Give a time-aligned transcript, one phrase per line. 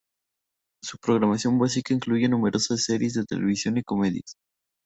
[0.83, 4.33] Su programación básica incluye numerosas series de televisión y comedias.